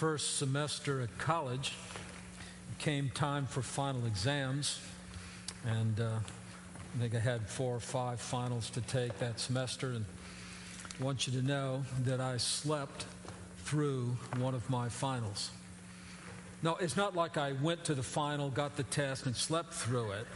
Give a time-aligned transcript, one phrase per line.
[0.00, 1.74] first semester at college.
[2.70, 4.80] It came time for final exams,
[5.66, 6.20] and uh,
[6.94, 9.88] I think I had four or five finals to take that semester.
[9.88, 10.06] And
[10.98, 13.04] I want you to know that I slept
[13.64, 15.50] through one of my finals.
[16.62, 20.12] No, it's not like I went to the final, got the test, and slept through
[20.12, 20.26] it.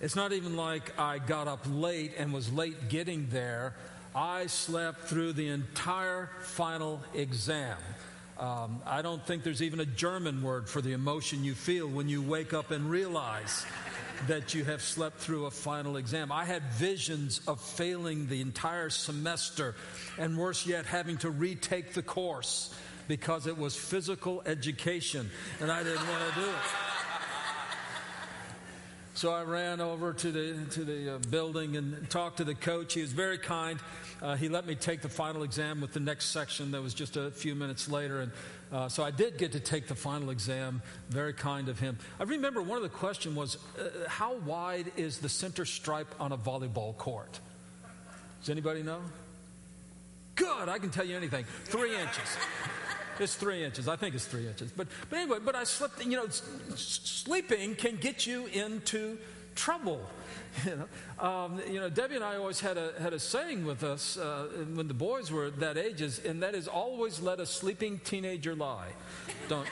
[0.00, 3.74] It's not even like I got up late and was late getting there.
[4.14, 7.76] I slept through the entire final exam.
[8.42, 12.08] Um, I don't think there's even a German word for the emotion you feel when
[12.08, 13.64] you wake up and realize
[14.26, 16.32] that you have slept through a final exam.
[16.32, 19.76] I had visions of failing the entire semester,
[20.18, 22.74] and worse yet, having to retake the course
[23.06, 26.91] because it was physical education, and I didn't want to do it.
[29.14, 32.94] So I ran over to the, to the uh, building and talked to the coach.
[32.94, 33.78] He was very kind.
[34.22, 37.18] Uh, he let me take the final exam with the next section that was just
[37.18, 38.22] a few minutes later.
[38.22, 38.32] And
[38.72, 40.80] uh, so I did get to take the final exam.
[41.10, 41.98] Very kind of him.
[42.18, 46.32] I remember one of the questions was uh, how wide is the center stripe on
[46.32, 47.38] a volleyball court?
[48.40, 49.00] Does anybody know?
[50.36, 51.44] Good, I can tell you anything.
[51.64, 52.36] Three inches.
[53.22, 53.88] It's three inches.
[53.88, 54.72] I think it's three inches.
[54.72, 56.26] But, but anyway, but I slept, you know,
[56.74, 59.18] sleeping can get you into
[59.54, 60.00] trouble.
[60.66, 63.82] You know, um, you know, Debbie and I always had a, had a saying with
[63.82, 68.00] us uh, when the boys were that ages, and that is always let a sleeping
[68.04, 68.90] teenager lie.
[69.48, 69.66] Don't.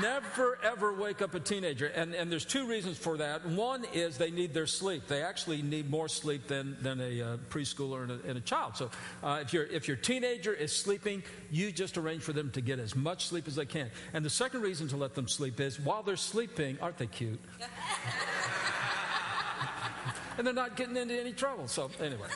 [0.00, 1.86] Never ever wake up a teenager.
[1.86, 3.46] And, and there's two reasons for that.
[3.46, 5.06] One is they need their sleep.
[5.06, 8.76] They actually need more sleep than, than a uh, preschooler and a, and a, child.
[8.76, 8.90] So
[9.22, 12.78] uh, if, your if your teenager is sleeping, you just arrange for them to get
[12.78, 13.90] as much sleep as they can.
[14.12, 17.40] And the second reason to let them sleep is while they're sleeping, aren't they cute?
[20.38, 21.68] and they're not getting into any trouble.
[21.68, 22.28] So, anyway.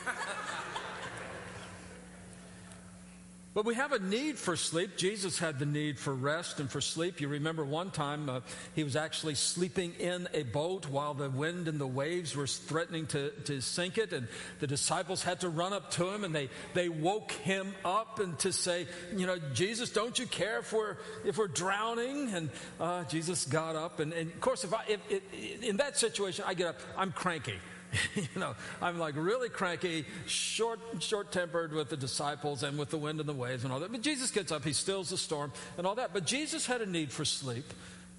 [3.55, 4.97] But we have a need for sleep.
[4.97, 7.21] Jesus had the need for rest and for sleep.
[7.21, 8.41] You remember one time uh,
[8.73, 13.07] he was actually sleeping in a boat while the wind and the waves were threatening
[13.07, 14.11] to, to sink it.
[14.11, 14.27] And
[14.59, 18.37] the disciples had to run up to him and they, they woke him up and
[18.39, 22.33] to say, You know, Jesus, don't you care if we're, if we're drowning?
[22.33, 24.01] And uh, Jesus got up.
[24.01, 27.13] And, and, of course, if I, if, if, in that situation, I get up, I'm
[27.13, 27.55] cranky.
[28.15, 32.97] you know, I'm like really cranky, short, short tempered with the disciples and with the
[32.97, 33.91] wind and the waves and all that.
[33.91, 36.13] But Jesus gets up, he stills the storm and all that.
[36.13, 37.65] But Jesus had a need for sleep.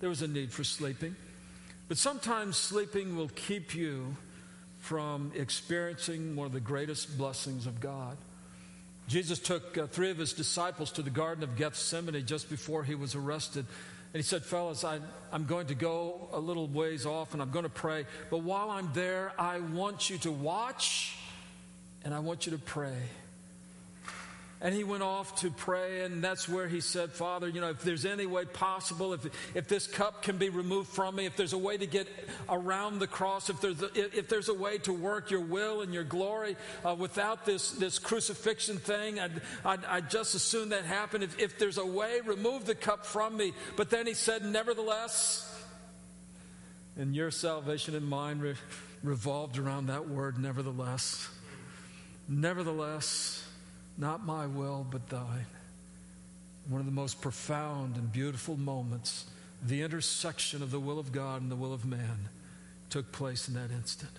[0.01, 1.17] There was a need for sleeping.
[1.89, 4.17] But sometimes sleeping will keep you
[4.79, 8.17] from experiencing one of the greatest blessings of God.
[9.09, 12.95] Jesus took uh, three of his disciples to the Garden of Gethsemane just before he
[12.95, 13.67] was arrested.
[14.17, 14.99] And he said, Fellas, I,
[15.31, 18.07] I'm going to go a little ways off and I'm going to pray.
[18.31, 21.19] But while I'm there, I want you to watch
[22.03, 22.97] and I want you to pray.
[24.67, 27.85] And he went off to pray, and that's where he said, Father, you know, if
[27.85, 31.53] there's any way possible, if, if this cup can be removed from me, if there's
[31.53, 32.09] a way to get
[32.49, 35.95] around the cross, if there's a, if there's a way to work your will and
[35.95, 40.85] your glory uh, without this, this crucifixion thing, I'd, I'd, I'd, just as soon that
[40.85, 41.23] happen.
[41.23, 43.53] If, if there's a way, remove the cup from me.
[43.77, 45.49] But then he said, Nevertheless,
[46.97, 48.55] and your salvation and mine re-
[49.05, 51.29] revolved around that word, nevertheless.
[52.29, 53.46] Nevertheless.
[53.99, 55.47] Not my will, but thine.
[56.69, 59.27] One of the most profound and beautiful moments,
[59.65, 62.29] the intersection of the will of God and the will of man,
[62.91, 64.13] took place in that instant.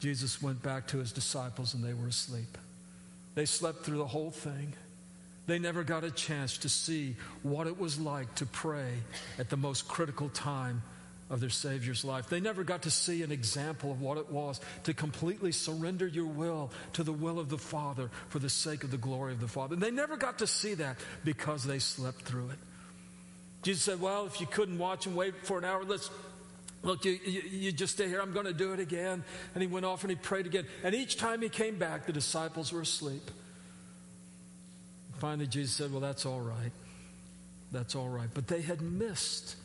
[0.00, 2.58] Jesus went back to his disciples and they were asleep.
[3.34, 4.74] They slept through the whole thing.
[5.46, 8.88] They never got a chance to see what it was like to pray
[9.38, 10.82] at the most critical time
[11.30, 12.28] of their Savior's life.
[12.28, 16.26] They never got to see an example of what it was to completely surrender your
[16.26, 19.48] will to the will of the Father for the sake of the glory of the
[19.48, 19.74] Father.
[19.74, 22.58] And they never got to see that because they slept through it.
[23.62, 26.10] Jesus said, Well, if you couldn't watch and wait for an hour, let's
[26.84, 28.20] Look, you, you, you, just stay here.
[28.20, 29.24] I'm going to do it again.
[29.54, 30.66] And he went off and he prayed again.
[30.82, 33.30] And each time he came back, the disciples were asleep.
[35.14, 36.72] Finally, Jesus said, Well, that's all right.
[37.72, 38.28] That's all right.
[38.34, 39.56] But they had missed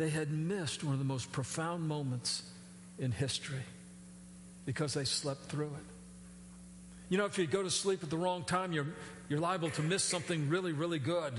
[0.00, 2.42] they had missed one of the most profound moments
[2.98, 3.62] in history
[4.64, 5.84] because they slept through it.
[7.10, 8.86] You know, if you go to sleep at the wrong time, you're,
[9.30, 11.32] you're liable to miss something really, really good.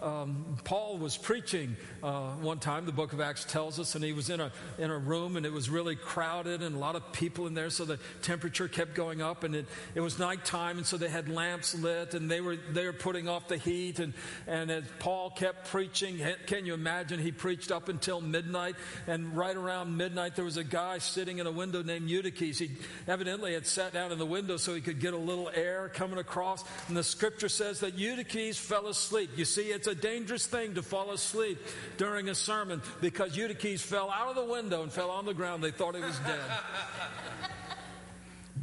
[0.00, 4.12] Um, Paul was preaching uh, one time, the book of Acts tells us, and he
[4.12, 7.12] was in a, in a room and it was really crowded and a lot of
[7.12, 10.86] people in there, so the temperature kept going up and it, it was nighttime, and
[10.86, 14.00] so they had lamps lit and they were, they were putting off the heat.
[14.00, 14.12] And,
[14.46, 17.20] and as Paul kept preaching, can you imagine?
[17.20, 18.74] He preached up until midnight,
[19.06, 22.58] and right around midnight, there was a guy sitting in a window named Eutychus.
[22.58, 22.72] He
[23.06, 25.90] evidently had sat down in the window so he could get get a little air
[25.92, 26.64] coming across.
[26.88, 29.30] And the scripture says that Eutychus fell asleep.
[29.36, 31.58] You see, it's a dangerous thing to fall asleep
[31.96, 35.62] during a sermon because Eutychus fell out of the window and fell on the ground.
[35.62, 36.40] They thought he was dead.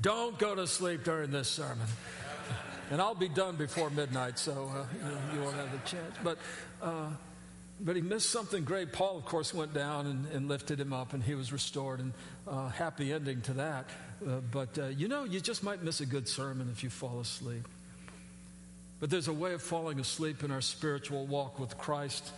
[0.02, 1.88] Don't go to sleep during this sermon.
[2.90, 4.86] And I'll be done before midnight, so uh,
[5.34, 6.16] you, you, won't have the chance.
[6.24, 6.38] But,
[6.82, 7.08] uh,
[7.80, 8.92] but he missed something great.
[8.92, 12.02] Paul, of course, went down and, and lifted him up, and he was restored.
[12.02, 12.12] And
[12.48, 13.90] uh, happy ending to that.
[14.26, 17.22] Uh, but uh, you know, you just might miss a good sermon if you fall
[17.22, 17.66] asleep.
[19.02, 22.32] But there's a way of falling asleep in our spiritual walk with Christ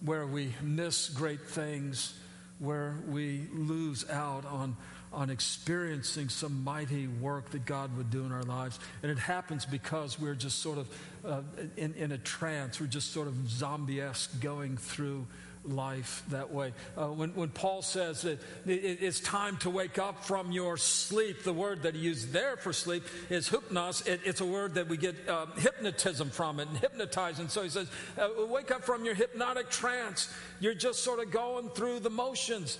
[0.00, 2.14] where we miss great things,
[2.60, 4.76] where we lose out on,
[5.12, 8.78] on experiencing some mighty work that God would do in our lives.
[9.02, 10.88] And it happens because we're just sort of
[11.24, 11.40] uh,
[11.76, 15.26] in, in a trance, we're just sort of zombie esque going through
[15.68, 16.72] life that way.
[16.96, 21.42] Uh, when, when Paul says that it, it's time to wake up from your sleep,
[21.42, 24.06] the word that he used there for sleep is hypnos.
[24.06, 27.50] It, it's a word that we get uh, hypnotism from it and hypnotize and.
[27.50, 30.32] So he says, uh, wake up from your hypnotic trance.
[30.60, 32.78] You're just sort of going through the motions.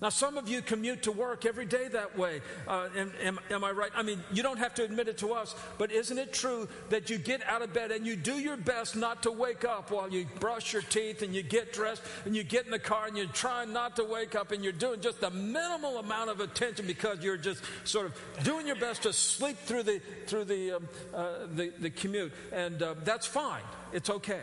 [0.00, 2.40] Now, some of you commute to work every day that way.
[2.68, 3.90] Uh, am, am, am, I right?
[3.96, 7.10] I mean, you don't have to admit it to us, but isn't it true that
[7.10, 10.08] you get out of bed and you do your best not to wake up while
[10.08, 13.16] you brush your teeth and you get dressed and you get in the car and
[13.16, 16.86] you're trying not to wake up and you're doing just a minimal amount of attention
[16.86, 20.88] because you're just sort of doing your best to sleep through the, through the, um,
[21.12, 22.32] uh, the, the, commute.
[22.52, 23.62] And uh, that's fine,
[23.92, 24.42] it's okay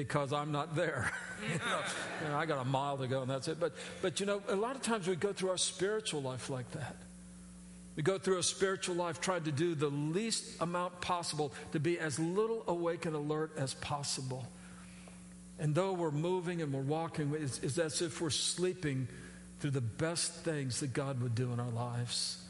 [0.00, 1.10] because I'm not there.
[1.42, 1.80] you, know,
[2.22, 3.60] you know, I got a mile to go and that's it.
[3.60, 6.70] But, but you know, a lot of times we go through our spiritual life like
[6.72, 6.96] that.
[7.96, 11.98] We go through a spiritual life trying to do the least amount possible to be
[11.98, 14.46] as little awake and alert as possible.
[15.60, 19.06] And though we're moving and we're walking, it's, it's as if we're sleeping
[19.60, 22.43] through the best things that God would do in our lives.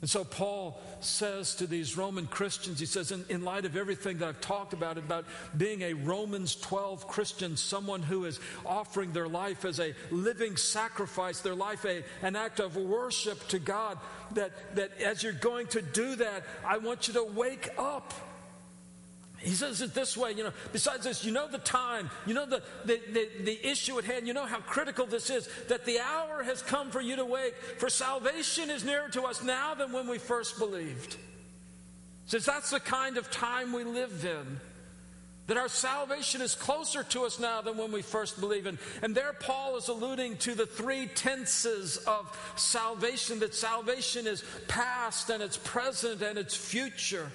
[0.00, 4.16] And so Paul says to these Roman Christians, he says, in, in, light of everything
[4.18, 9.28] that I've talked about, about being a Romans 12 Christian, someone who is offering their
[9.28, 13.98] life as a living sacrifice, their life a, an act of worship to God,
[14.32, 18.14] that, that as you're going to do that, I want you to wake up.
[19.40, 22.44] He says it this way, you know, besides this, you know the time, you know
[22.44, 25.98] the, the, the, the, issue at hand, you know how critical this is, that the
[25.98, 29.92] hour has come for you to wake, for salvation is nearer to us now than
[29.92, 31.16] when we first believed.
[32.26, 34.60] Since that's the kind of time we live in,
[35.46, 38.66] that our salvation is closer to us now than when we first believed.
[38.66, 44.44] And, and there Paul is alluding to the three tenses of salvation, that salvation is
[44.68, 47.32] past and it's present and it's future.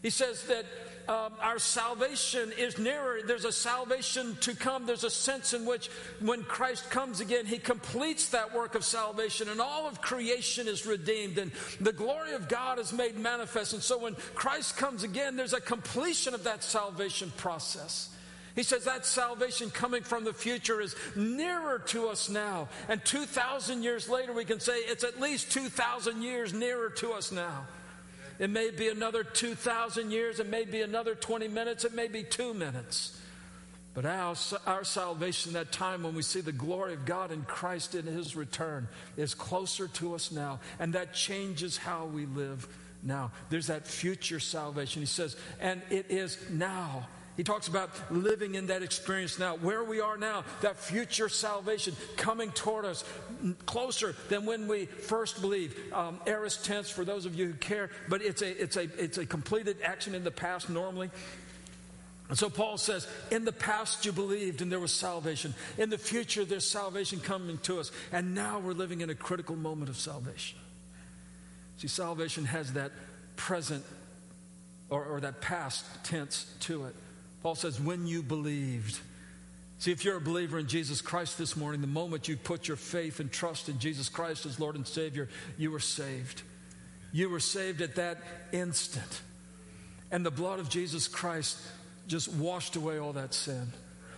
[0.00, 0.64] He says that
[1.08, 3.20] um, our salvation is nearer.
[3.26, 4.86] There's a salvation to come.
[4.86, 5.90] There's a sense in which
[6.20, 10.86] when Christ comes again, he completes that work of salvation and all of creation is
[10.86, 13.74] redeemed and the glory of God is made manifest.
[13.74, 18.08] And so when Christ comes again, there's a completion of that salvation process.
[18.54, 22.68] He says that salvation coming from the future is nearer to us now.
[22.88, 27.32] And 2,000 years later, we can say it's at least 2,000 years nearer to us
[27.32, 27.66] now.
[28.38, 30.40] It may be another 2,000 years.
[30.40, 31.84] It may be another 20 minutes.
[31.84, 33.20] It may be two minutes.
[33.94, 34.34] But our,
[34.66, 38.34] our salvation, that time when we see the glory of God in Christ in His
[38.34, 40.58] return, is closer to us now.
[40.80, 42.66] And that changes how we live
[43.04, 43.30] now.
[43.50, 45.00] There's that future salvation.
[45.00, 47.06] He says, and it is now.
[47.36, 51.96] He talks about living in that experience now, where we are now, that future salvation
[52.16, 53.04] coming toward us
[53.66, 55.92] closer than when we first believed.
[55.92, 59.18] Um, aorist tense for those of you who care, but it's a, it's, a, it's
[59.18, 61.10] a completed action in the past normally.
[62.28, 65.54] And so Paul says, in the past you believed and there was salvation.
[65.76, 67.90] In the future there's salvation coming to us.
[68.12, 70.58] And now we're living in a critical moment of salvation.
[71.78, 72.92] See, salvation has that
[73.36, 73.84] present
[74.88, 76.94] or, or that past tense to it.
[77.44, 78.98] Paul says, when you believed.
[79.76, 82.78] See, if you're a believer in Jesus Christ this morning, the moment you put your
[82.78, 86.40] faith and trust in Jesus Christ as Lord and Savior, you were saved.
[87.12, 88.16] You were saved at that
[88.52, 89.20] instant.
[90.10, 91.58] And the blood of Jesus Christ
[92.06, 93.74] just washed away all that sin.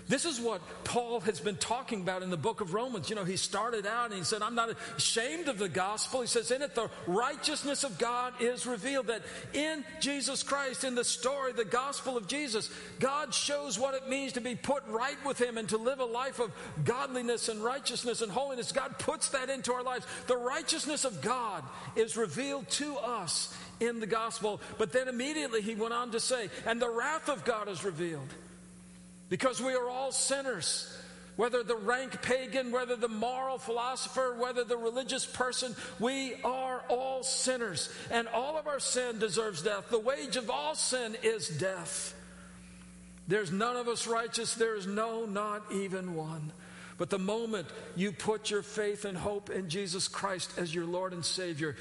[0.09, 3.11] This is what Paul has been talking about in the book of Romans.
[3.11, 6.21] You know, he started out and he said, I'm not ashamed of the gospel.
[6.21, 9.09] He says, In it, the righteousness of God is revealed.
[9.09, 9.23] That
[9.53, 12.71] in Jesus Christ, in the story, the gospel of Jesus,
[13.01, 16.05] God shows what it means to be put right with Him and to live a
[16.05, 16.53] life of
[16.85, 18.71] godliness and righteousness and holiness.
[18.71, 20.07] God puts that into our lives.
[20.29, 21.65] The righteousness of God
[21.97, 24.61] is revealed to us in the gospel.
[24.79, 28.29] But then immediately he went on to say, And the wrath of God is revealed
[29.29, 30.93] because we are all sinners.
[31.37, 37.23] whether the rank pagan, whether the moral philosopher, whether the religious person, we are all
[37.23, 37.91] sinners.
[38.11, 39.91] And all of our sin deserves death.
[39.91, 42.15] The wage of all sin is death.
[43.29, 44.55] There's none of us righteous.
[44.55, 46.53] There is no, not even one.
[46.97, 51.13] But the moment you put your faith and hope in Jesus Christ as your Lord
[51.13, 51.77] and Savior,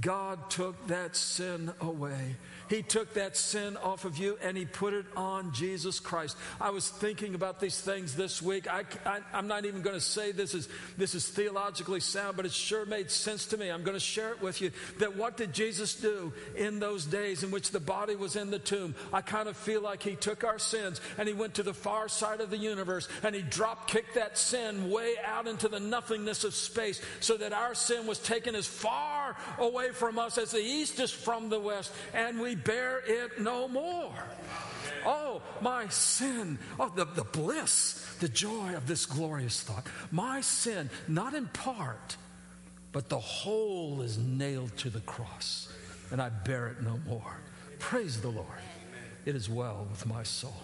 [0.00, 2.36] God took that sin away.
[2.68, 6.36] He took that sin off of you and he put it on Jesus Christ.
[6.60, 8.66] I was thinking about these things this week.
[8.68, 8.84] I,
[9.32, 12.86] am not even going to say this is, this is theologically sound, but it sure
[12.86, 13.70] made sense to me.
[13.70, 17.42] I'm going to share it with you that what did Jesus do in those days
[17.42, 18.94] in which the body was in the tomb?
[19.12, 22.08] I kind of feel like he took our sins and he went to the far
[22.08, 26.44] side of the universe and he drop kicked that sin way out into the nothingness
[26.44, 30.58] of space so that our sin was taken as far away from us as the
[30.58, 34.12] east is from the west and we bear it no more.
[35.04, 36.58] Oh, my sin.
[36.78, 39.86] Oh, the, the bliss, the joy of this glorious thought.
[40.10, 42.16] My sin, not in part,
[42.92, 45.68] but the whole is nailed to the cross,
[46.10, 47.40] and I bear it no more.
[47.78, 48.46] Praise the Lord.
[49.24, 50.54] It is well with my soul.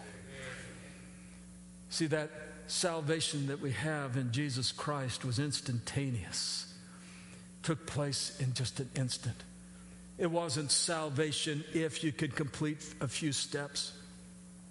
[1.88, 2.30] See, that
[2.66, 6.72] salvation that we have in Jesus Christ was instantaneous,
[7.62, 9.36] took place in just an instant.
[10.20, 13.92] It wasn't salvation if you could complete a few steps.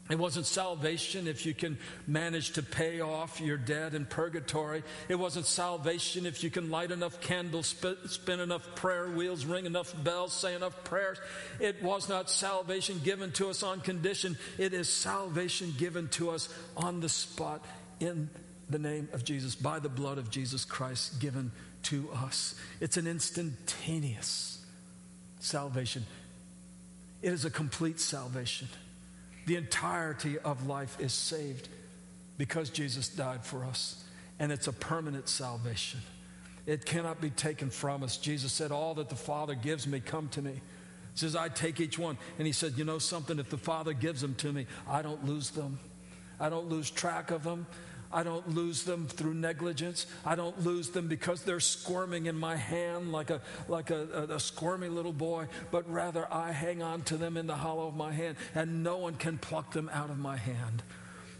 [0.07, 4.83] It wasn't salvation if you can manage to pay off your debt in purgatory.
[5.07, 7.75] It wasn't salvation if you can light enough candles,
[8.05, 11.19] spin enough prayer wheels, ring enough bells, say enough prayers.
[11.59, 14.37] It was not salvation given to us on condition.
[14.59, 17.65] It is salvation given to us on the spot
[17.99, 18.29] in
[18.69, 21.51] the name of Jesus, by the blood of Jesus Christ given
[21.83, 22.53] to us.
[22.79, 24.58] It's an instantaneous
[25.39, 26.05] salvation.
[27.21, 28.67] It is a complete salvation.
[29.45, 31.67] The entirety of life is saved
[32.37, 34.03] because Jesus died for us,
[34.37, 35.99] and it's a permanent salvation.
[36.65, 38.17] It cannot be taken from us.
[38.17, 40.51] Jesus said, All that the Father gives me, come to me.
[40.51, 40.59] He
[41.15, 42.17] says, I take each one.
[42.37, 43.39] And he said, You know something?
[43.39, 45.79] If the Father gives them to me, I don't lose them.
[46.39, 47.65] I don't lose track of them.
[48.11, 50.05] I don't lose them through negligence.
[50.25, 54.35] I don't lose them because they're squirming in my hand like a, like a, a,
[54.35, 57.95] a, squirmy little boy, but rather I hang on to them in the hollow of
[57.95, 60.81] my hand, and no one can pluck them out of my hand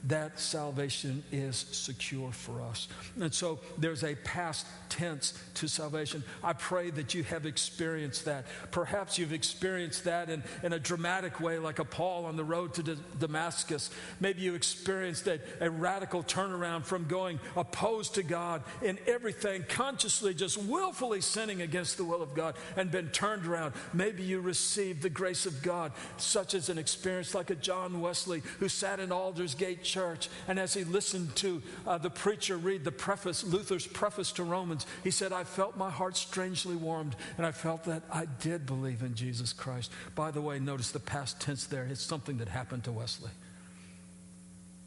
[0.05, 2.87] that salvation is secure for us.
[3.19, 6.23] And so there's a past tense to salvation.
[6.43, 8.45] I pray that you have experienced that.
[8.71, 12.73] Perhaps you've experienced that in, in a dramatic way, like a Paul on the road
[12.75, 13.89] to Damascus.
[14.19, 20.33] Maybe you experienced a, a radical turnaround from going opposed to God in everything, consciously,
[20.33, 23.73] just willfully sinning against the will of God, and been turned around.
[23.93, 28.41] Maybe you received the grace of God, such as an experience like a John Wesley
[28.59, 30.29] who sat in Aldersgate church.
[30.47, 34.85] And as he listened to uh, the preacher read the preface, Luther's preface to Romans,
[35.03, 39.01] he said, I felt my heart strangely warmed, and I felt that I did believe
[39.01, 39.91] in Jesus Christ.
[40.15, 41.85] By the way, notice the past tense there.
[41.89, 43.31] It's something that happened to Wesley.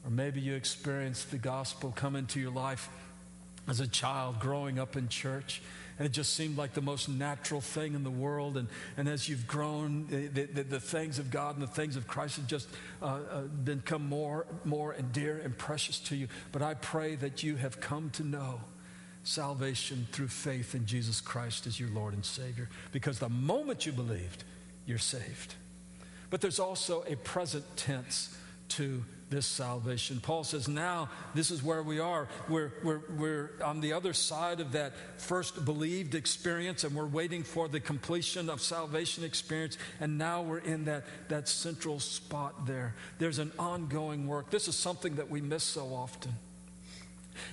[0.04, 2.88] Or maybe you experienced the gospel come into your life
[3.68, 5.62] as a child growing up in church
[6.02, 8.56] and it just seemed like the most natural thing in the world.
[8.56, 8.66] And,
[8.97, 12.38] and as you've grown, the, the, the things of God and the things of Christ
[12.38, 12.68] have just
[13.00, 16.26] uh, uh, become more, more and dear and precious to you.
[16.50, 18.62] But I pray that you have come to know
[19.23, 22.68] salvation through faith in Jesus Christ as your Lord and Savior.
[22.90, 24.42] Because the moment you believed,
[24.87, 25.54] you're saved.
[26.30, 28.37] But there's also a present tense
[28.71, 30.20] to this salvation.
[30.20, 32.28] Paul says, now this is where we are.
[32.48, 37.42] We're, we're, we're on the other side of that first believed experience, and we're waiting
[37.42, 39.78] for the completion of salvation experience.
[40.00, 42.94] And now we're in that, that central spot there.
[43.18, 44.50] There's an ongoing work.
[44.50, 46.32] This is something that we miss so often.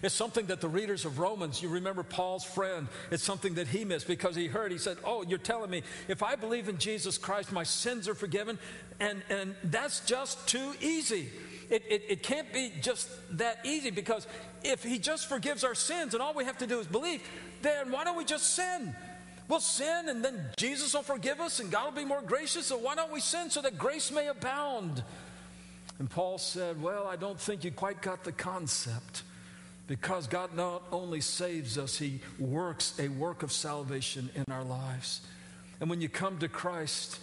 [0.03, 3.85] It's something that the readers of Romans, you remember Paul's friend, it's something that he
[3.85, 7.17] missed because he heard, he said, Oh, you're telling me if I believe in Jesus
[7.17, 8.59] Christ, my sins are forgiven,
[8.99, 11.29] and, and that's just too easy
[11.69, 14.27] it, it, it can't be just that easy because
[14.63, 17.21] if He just forgives our sins and all we have to do is believe,
[17.61, 18.95] then why don't we just sin?
[19.47, 22.67] We'll sin and then Jesus will forgive us and God will be more gracious.
[22.67, 25.03] So why don't we sin so that grace may abound?
[25.97, 29.23] And Paul said, Well, I don't think you quite got the concept.
[29.87, 35.21] Because God not only saves us, He works a work of salvation in our lives.
[35.81, 37.19] And when you come to Christ,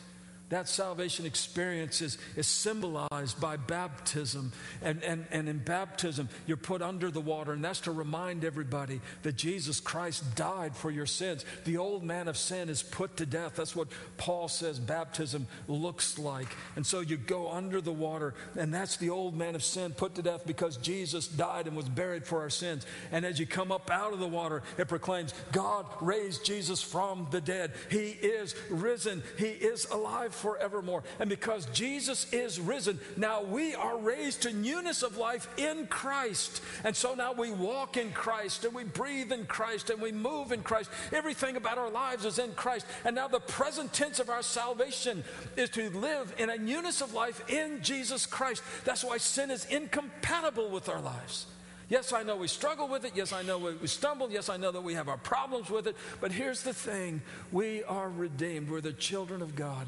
[0.48, 4.52] That salvation experience is, is symbolized by baptism.
[4.80, 7.52] And, and, and in baptism, you're put under the water.
[7.52, 11.44] And that's to remind everybody that Jesus Christ died for your sins.
[11.64, 13.56] The old man of sin is put to death.
[13.56, 13.88] That's what
[14.18, 16.48] Paul says baptism looks like.
[16.76, 20.14] And so you go under the water, and that's the old man of sin put
[20.14, 22.86] to death because Jesus died and was buried for our sins.
[23.10, 27.26] And as you come up out of the water, it proclaims God raised Jesus from
[27.32, 27.72] the dead.
[27.90, 31.02] He is risen, He is alive forevermore.
[31.18, 36.62] And because Jesus is risen, now we are raised to newness of life in Christ.
[36.84, 40.52] And so now we walk in Christ and we breathe in Christ and we move
[40.52, 40.90] in Christ.
[41.12, 42.86] Everything about our lives is in Christ.
[43.04, 45.24] And now the present tense of our salvation
[45.56, 48.62] is to live in a newness of life in Jesus Christ.
[48.84, 51.46] That's why sin is incompatible with our lives.
[51.88, 53.12] Yes, I know we struggle with it.
[53.14, 54.30] Yes, I know we stumble.
[54.30, 55.96] Yes, I know that we have our problems with it.
[56.20, 58.70] But here's the thing we are redeemed.
[58.70, 59.86] We're the children of God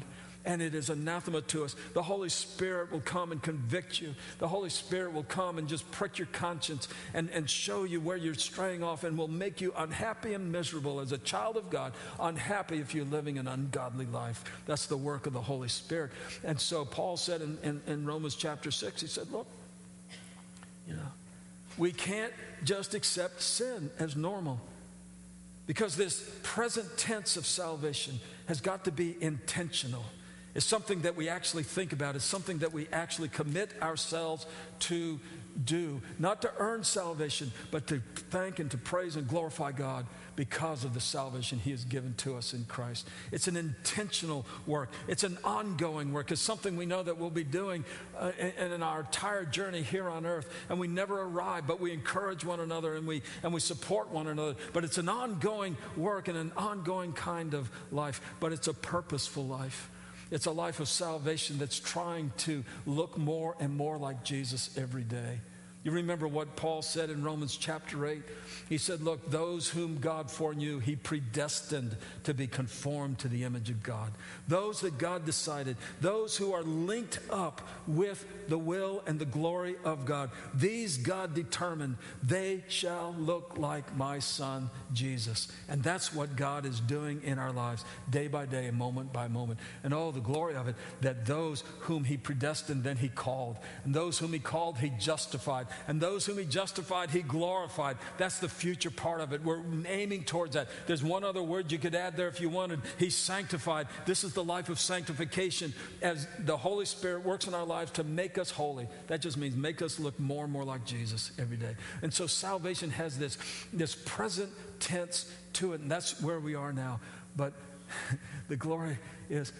[0.49, 1.75] and it is anathema to us.
[1.93, 4.15] The Holy Spirit will come and convict you.
[4.39, 8.17] The Holy Spirit will come and just prick your conscience and, and show you where
[8.17, 11.93] you're straying off and will make you unhappy and miserable as a child of God,
[12.19, 14.43] unhappy if you're living an ungodly life.
[14.65, 16.09] That's the work of the Holy Spirit.
[16.43, 19.45] And so Paul said in, in, in Romans chapter 6, he said, Look,
[20.87, 21.11] you know,
[21.77, 24.59] we can't just accept sin as normal.
[25.67, 30.05] Because this present tense of salvation has got to be intentional
[30.55, 34.45] is something that we actually think about, is something that we actually commit ourselves
[34.79, 35.19] to
[35.63, 36.01] do.
[36.17, 40.93] Not to earn salvation, but to thank and to praise and glorify God because of
[40.93, 43.07] the salvation He has given to us in Christ.
[43.31, 46.31] It's an intentional work, it's an ongoing work.
[46.31, 47.83] It's something we know that we'll be doing
[48.17, 50.49] uh, in, in our entire journey here on earth.
[50.69, 54.27] And we never arrive, but we encourage one another and we, and we support one
[54.27, 54.55] another.
[54.71, 59.45] But it's an ongoing work and an ongoing kind of life, but it's a purposeful
[59.45, 59.89] life.
[60.31, 65.03] It's a life of salvation that's trying to look more and more like Jesus every
[65.03, 65.39] day.
[65.81, 68.21] You remember what Paul said in Romans chapter 8?
[68.67, 71.95] He said, Look, those whom God foreknew, he predestined
[72.25, 74.11] to be conformed to the image of God.
[74.49, 79.77] Those that God decided, those who are linked up with the will and the glory
[79.85, 85.47] of God, these God determined, they shall look like my son Jesus.
[85.69, 89.61] And that's what God is doing in our lives, day by day, moment by moment.
[89.85, 93.57] And oh, the glory of it, that those whom he predestined, then he called.
[93.85, 97.97] And those whom he called, he justified and those whom he justified, he glorified.
[98.17, 99.43] That's the future part of it.
[99.43, 100.67] We're aiming towards that.
[100.87, 102.81] There's one other word you could add there if you wanted.
[102.97, 103.87] He's sanctified.
[104.05, 108.03] This is the life of sanctification as the Holy Spirit works in our lives to
[108.03, 108.87] make us holy.
[109.07, 111.75] That just means make us look more and more like Jesus every day.
[112.01, 113.37] And so salvation has this,
[113.73, 116.99] this present tense to it, and that's where we are now.
[117.35, 117.53] But
[118.47, 118.97] the glory
[119.29, 119.53] is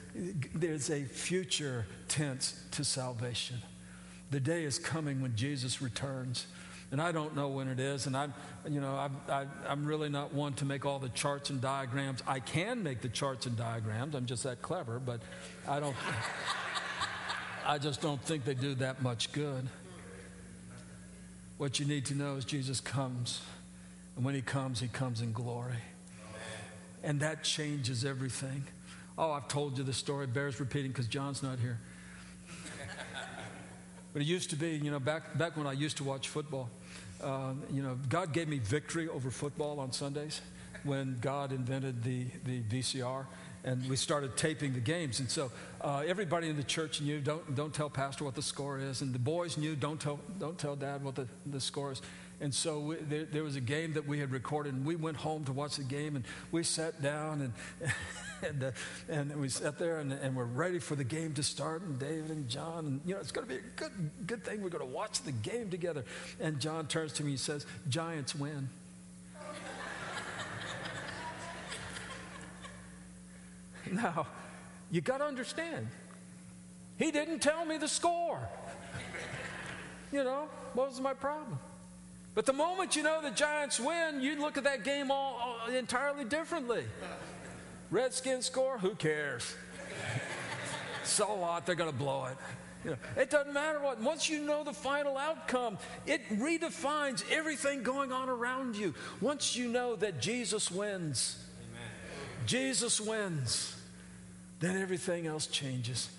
[0.54, 3.58] there's a future tense to salvation.
[4.32, 6.46] The day is coming when Jesus returns.
[6.92, 8.08] And I don't know when it is.
[8.08, 8.34] And I'm,
[8.68, 12.24] you know, I'm, I, I'm really not one to make all the charts and diagrams.
[12.28, 14.16] I can make the charts and diagrams.
[14.16, 15.22] I'm just that clever, but
[15.68, 15.96] I don't,
[17.66, 19.68] I just don't think they do that much good.
[21.58, 23.42] What you need to know is Jesus comes.
[24.16, 25.84] And when he comes, he comes in glory.
[27.04, 28.64] And that changes everything.
[29.18, 30.26] Oh, I've told you the story.
[30.28, 31.80] Bears repeating because John's not here.
[34.14, 36.70] But it used to be, you know, back, back when I used to watch football,
[37.24, 40.42] uh, you know, God gave me victory over football on Sundays
[40.84, 43.26] when God invented the, the VCR
[43.64, 45.20] and we started taping the games.
[45.20, 48.80] And so uh, everybody in the church knew, don't, don't tell pastor what the score
[48.80, 49.02] is.
[49.02, 52.02] And the boys knew, don't tell, don't tell dad what the, the score is.
[52.42, 55.18] And so we, there, there was a game that we had recorded, and we went
[55.18, 57.54] home to watch the game, and we sat down and
[58.48, 58.72] and, uh,
[59.08, 61.82] and we sat there and, and we're ready for the game to start.
[61.82, 63.92] And David and John, and you know, it's going to be a good,
[64.28, 64.62] good thing.
[64.62, 66.06] We're going to watch the game together.
[66.40, 68.70] And John turns to me and says, Giants win.
[73.92, 74.28] now,
[74.92, 75.88] you got to understand,
[76.98, 78.48] he didn't tell me the score.
[80.12, 81.60] you know, what was my problem?
[82.40, 85.76] But the moment you know the Giants win, you look at that game all, all
[85.76, 86.86] entirely differently.
[87.92, 89.58] Redskins score, who cares?
[91.04, 91.66] so what?
[91.66, 92.38] They're going to blow it.
[92.86, 94.00] You know, it doesn't matter what.
[94.00, 98.94] Once you know the final outcome, it redefines everything going on around you.
[99.20, 101.92] Once you know that Jesus wins, Amen.
[102.46, 103.76] Jesus wins,
[104.62, 106.10] then everything else changes.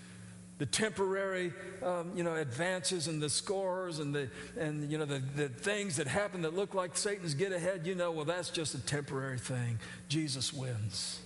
[0.61, 5.19] The temporary, um, you know, advances and the scores and the and you know the,
[5.35, 7.87] the things that happen that look like Satan's get ahead.
[7.87, 9.79] You know, well, that's just a temporary thing.
[10.09, 11.21] Jesus wins.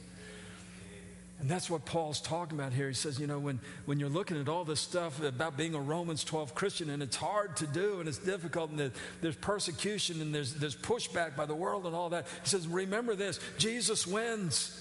[1.40, 2.88] And that's what Paul's talking about here.
[2.88, 5.80] He says, you know, when, when you're looking at all this stuff about being a
[5.80, 10.34] Romans 12 Christian, and it's hard to do and it's difficult, and there's persecution and
[10.34, 14.80] there's, there's pushback by the world and all that, he says, remember this Jesus wins.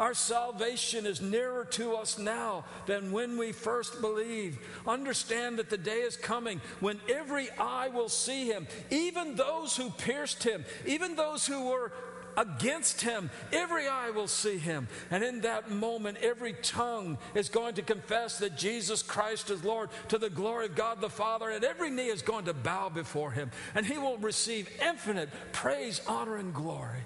[0.00, 4.58] Our salvation is nearer to us now than when we first believed.
[4.86, 9.90] Understand that the day is coming when every eye will see him, even those who
[9.90, 11.92] pierced him, even those who were
[12.34, 13.28] against him.
[13.52, 14.88] Every eye will see him.
[15.10, 19.90] And in that moment, every tongue is going to confess that Jesus Christ is Lord
[20.08, 23.32] to the glory of God the Father, and every knee is going to bow before
[23.32, 23.50] him.
[23.74, 27.00] And he will receive infinite praise, honor, and glory.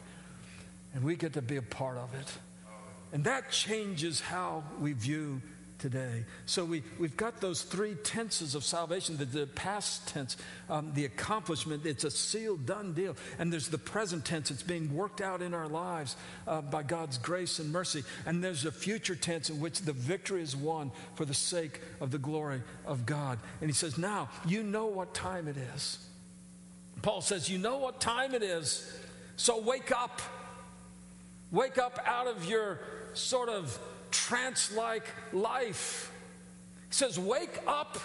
[0.95, 2.33] And we get to be a part of it.
[3.15, 5.41] And that changes how we view
[5.79, 6.25] today.
[6.47, 10.37] So we, we've got those three tenses of salvation the, the past tense,
[10.69, 13.15] um, the accomplishment, it's a sealed, done deal.
[13.39, 16.17] And there's the present tense, it's being worked out in our lives
[16.49, 18.03] uh, by God's grace and mercy.
[18.27, 22.11] And there's a future tense in which the victory is won for the sake of
[22.11, 23.39] the glory of God.
[23.61, 25.99] And he says, Now, you know what time it is.
[27.03, 28.93] Paul says, You know what time it is,
[29.37, 30.21] so wake up.
[31.51, 32.81] Wake up out of your
[33.15, 33.79] sort of
[34.11, 36.13] trance like life.
[36.89, 37.99] He says, Wake up,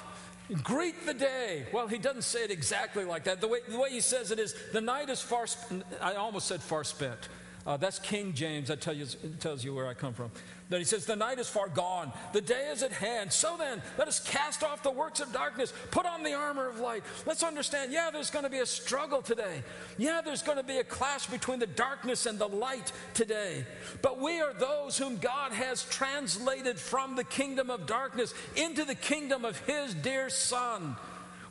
[0.63, 1.65] greet the day.
[1.73, 3.41] Well, he doesn't say it exactly like that.
[3.41, 5.45] The way, the way he says it is, The night is far,
[6.01, 7.29] I almost said far spent.
[7.65, 8.69] Uh, that's King James.
[8.69, 9.05] That tell you,
[9.39, 10.31] tells you where I come from.
[10.69, 13.33] Then he says, The night is far gone, the day is at hand.
[13.33, 16.79] So then, let us cast off the works of darkness, put on the armor of
[16.79, 17.03] light.
[17.25, 19.63] Let's understand, yeah, there's going to be a struggle today.
[19.97, 23.65] Yeah, there's going to be a clash between the darkness and the light today.
[24.03, 28.95] But we are those whom God has translated from the kingdom of darkness into the
[28.95, 30.95] kingdom of his dear Son.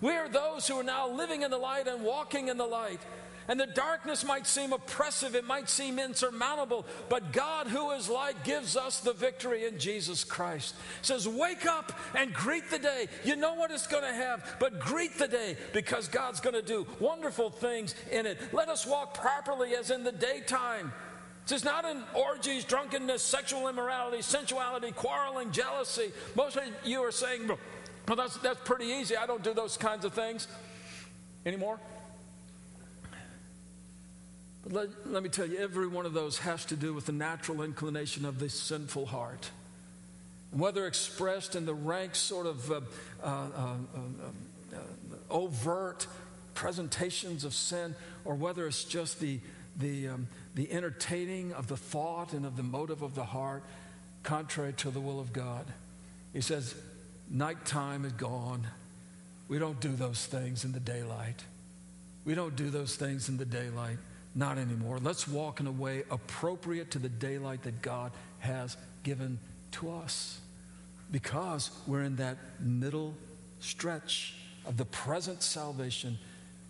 [0.01, 3.01] We are those who are now living in the light and walking in the light.
[3.49, 8.45] And the darkness might seem oppressive, it might seem insurmountable, but God, who is light,
[8.45, 10.75] gives us the victory in Jesus Christ.
[11.01, 13.09] Says, Wake up and greet the day.
[13.25, 16.63] You know what it's going to have, but greet the day because God's going to
[16.63, 18.39] do wonderful things in it.
[18.53, 20.93] Let us walk properly as in the daytime.
[21.51, 26.13] It's not in orgies, drunkenness, sexual immorality, sensuality, quarreling, jealousy.
[26.35, 29.17] Most of you are saying, well, that's, that's pretty easy.
[29.17, 30.47] I don't do those kinds of things
[31.47, 31.81] anymore.
[34.63, 37.13] But let, let me tell you, every one of those has to do with the
[37.13, 39.51] natural inclination of the sinful heart.
[40.51, 42.81] Whether expressed in the rank, sort of uh,
[43.23, 43.75] uh, uh,
[44.75, 44.79] uh,
[45.31, 46.07] overt
[46.55, 47.95] presentations of sin,
[48.25, 49.41] or whether it's just the,
[49.77, 53.63] the, um, the entertaining of the thought and of the motive of the heart,
[54.23, 55.67] contrary to the will of God.
[56.33, 56.75] He says,
[57.31, 58.67] Nighttime is gone.
[59.49, 61.45] We don't do those things in the daylight.
[62.25, 63.99] We don't do those things in the daylight.
[64.35, 64.99] Not anymore.
[65.03, 69.39] Let's walk in a way appropriate to the daylight that God has given
[69.73, 70.41] to us.
[71.11, 73.15] Because we're in that middle
[73.61, 74.35] stretch
[74.67, 76.19] of the present salvation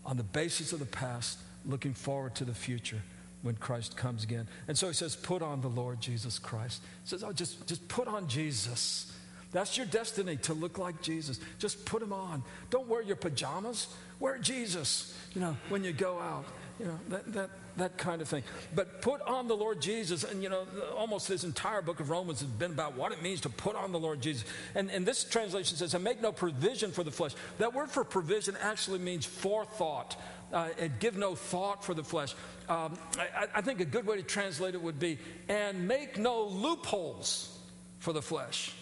[0.07, 3.03] on the basis of the past, looking forward to the future
[3.43, 4.49] when Christ comes again.
[4.69, 6.83] And so he says, put on the Lord Jesus Christ.
[7.03, 9.13] He says, oh, just, just put on Jesus.
[9.53, 11.41] That's your destiny to look like Jesus.
[11.59, 12.43] Just put him on.
[12.71, 13.89] Don't wear your pajamas.
[14.21, 16.45] Wear Jesus, you know, when you go out.
[16.79, 18.45] You know, that, that, that kind of thing.
[18.75, 20.65] But put on the Lord Jesus, and you know,
[20.97, 23.91] almost this entire book of Romans has been about what it means to put on
[23.91, 24.45] the Lord Jesus.
[24.75, 27.33] And, and this translation says, and make no provision for the flesh.
[27.59, 30.17] That word for provision actually means forethought.
[30.51, 32.35] Uh, and give no thought for the flesh.
[32.71, 36.45] Um, I, I think a good way to translate it would be, and make no
[36.45, 37.55] loopholes
[37.99, 38.73] for the flesh.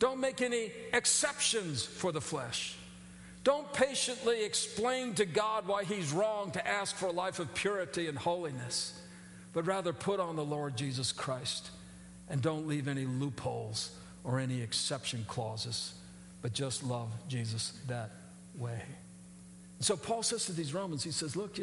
[0.00, 2.76] Don't make any exceptions for the flesh.
[3.44, 8.08] Don't patiently explain to God why He's wrong to ask for a life of purity
[8.08, 8.98] and holiness,
[9.52, 11.70] but rather put on the Lord Jesus Christ
[12.28, 15.92] and don't leave any loopholes or any exception clauses,
[16.40, 18.10] but just love Jesus that
[18.56, 18.80] way.
[19.80, 21.58] So Paul says to these Romans, he says, Look,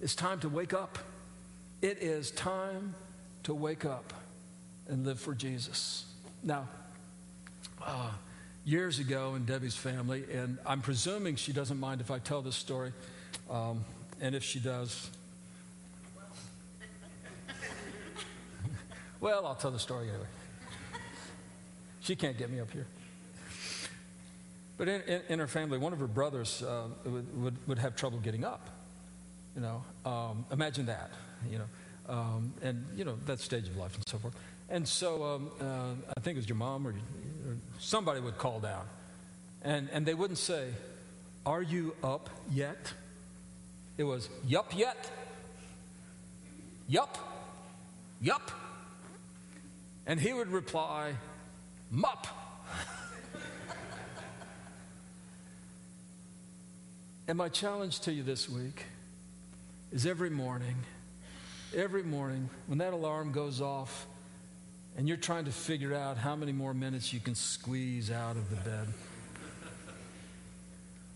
[0.00, 0.98] it's time to wake up.
[1.82, 2.94] It is time
[3.42, 4.14] to wake up
[4.88, 6.06] and live for Jesus.
[6.42, 6.68] Now,
[7.84, 8.12] uh,
[8.68, 12.56] years ago in Debbie's family, and I'm presuming she doesn't mind if I tell this
[12.56, 12.92] story.
[13.50, 13.82] Um,
[14.20, 15.08] and if she does,
[19.20, 20.26] well, I'll tell the story anyway.
[22.00, 22.86] She can't get me up here.
[24.76, 27.96] But in, in, in her family, one of her brothers uh, would, would, would, have
[27.96, 28.68] trouble getting up.
[29.56, 31.10] You know, um, imagine that,
[31.50, 31.64] you know,
[32.08, 34.34] um, and, you know, that stage of life and so forth.
[34.68, 36.94] And so um, uh, I think it was your mom or
[37.78, 38.84] somebody would call down.
[39.62, 40.68] And, and they wouldn't say,
[41.44, 42.92] Are you up yet?
[43.96, 45.10] It was, Yup, yet.
[46.88, 47.18] Yup.
[48.20, 48.50] Yup.
[50.06, 51.14] And he would reply,
[51.90, 52.26] Mup.
[57.28, 58.84] and my challenge to you this week
[59.92, 60.76] is every morning,
[61.74, 64.06] every morning, when that alarm goes off
[64.98, 68.50] and you're trying to figure out how many more minutes you can squeeze out of
[68.50, 68.88] the bed,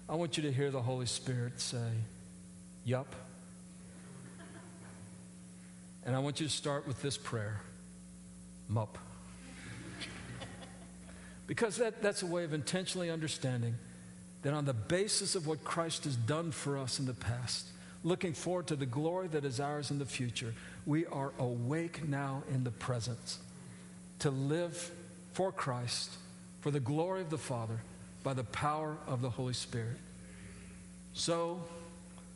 [0.09, 1.91] I want you to hear the Holy Spirit say,
[2.85, 3.13] Yup.
[6.07, 7.61] And I want you to start with this prayer
[8.69, 8.99] Mup.
[11.49, 13.75] Because that, that's a way of intentionally understanding
[14.43, 17.67] that on the basis of what Christ has done for us in the past,
[18.05, 20.55] looking forward to the glory that is ours in the future,
[20.87, 23.39] we are awake now in the present
[24.23, 24.91] to live
[25.33, 26.11] for Christ,
[26.61, 27.81] for the glory of the Father,
[28.23, 29.97] by the power of the Holy Spirit.
[31.13, 31.61] So,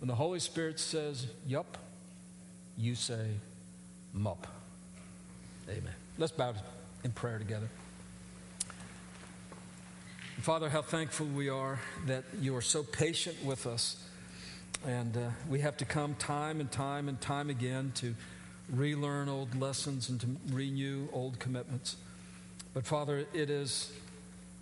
[0.00, 1.78] when the Holy Spirit says, Yup,
[2.76, 3.28] you say,
[4.12, 4.48] Mup.
[5.68, 5.94] Amen.
[6.18, 6.54] Let's bow
[7.04, 7.68] in prayer together.
[10.40, 14.02] Father, how thankful we are that you are so patient with us.
[14.84, 18.16] And uh, we have to come time and time and time again to
[18.70, 21.96] relearn old lessons and to renew old commitments.
[22.74, 23.92] But Father, it is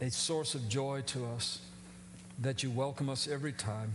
[0.00, 1.60] a source of joy to us
[2.38, 3.94] that you welcome us every time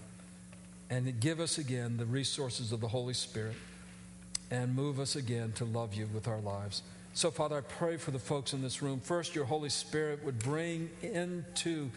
[0.89, 3.55] and give us again the resources of the Holy Spirit
[4.49, 6.81] and move us again to love you with our lives.
[7.13, 8.99] So, Father, I pray for the folks in this room.
[8.99, 11.89] First, your Holy Spirit would bring into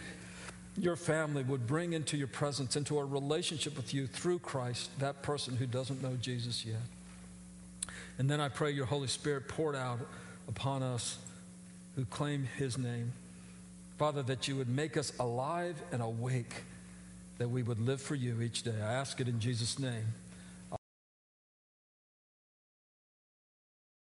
[0.76, 5.22] your family, would bring into your presence, into a relationship with you through Christ, that
[5.22, 6.80] person who doesn't know Jesus yet.
[8.18, 10.00] And then I pray your Holy Spirit poured out
[10.48, 11.18] upon us
[11.96, 13.12] who claim his name.
[13.98, 16.64] Father, that you would make us alive and awake,
[17.38, 18.74] that we would live for you each day.
[18.80, 20.14] I ask it in Jesus' name.